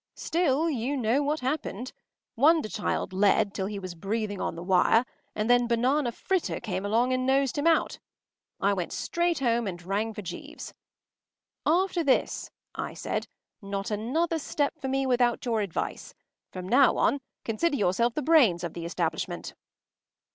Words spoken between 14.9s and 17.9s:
without your advice. From now on consider